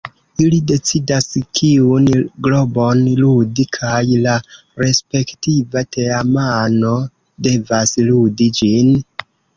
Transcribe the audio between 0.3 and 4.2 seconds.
Ili decidas kiun globon ludi kaj